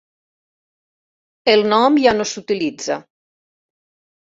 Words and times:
El 1.53 1.61
nom 1.75 2.01
ja 2.07 2.15
no 2.17 2.27
s'utilitza. 2.33 3.01